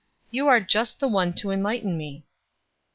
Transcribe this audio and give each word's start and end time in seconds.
You 0.31 0.47
are 0.47 0.59
just 0.59 0.99
the 0.99 1.07
one 1.07 1.31
to 1.33 1.51
enlighten 1.51 1.95
me." 1.95 2.23